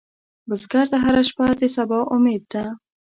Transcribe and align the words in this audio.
بزګر 0.47 0.85
ته 0.91 0.97
هره 1.03 1.23
شپه 1.29 1.45
د 1.59 1.63
سبا 1.75 1.99
امید 2.15 2.43
ده 2.51 2.63